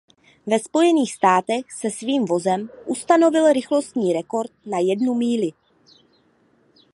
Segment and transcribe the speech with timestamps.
[0.47, 5.49] Ve Spojených státech se svým vozem ustanovil rychlostní rekord na jednu míli.